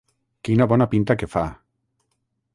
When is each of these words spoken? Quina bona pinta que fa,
Quina 0.47 0.67
bona 0.71 0.87
pinta 0.95 1.17
que 1.23 1.31
fa, 1.35 1.45